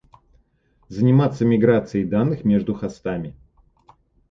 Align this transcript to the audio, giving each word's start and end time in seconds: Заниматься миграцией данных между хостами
Заниматься 0.87 1.45
миграцией 1.45 2.05
данных 2.05 2.43
между 2.43 2.73
хостами 2.73 3.35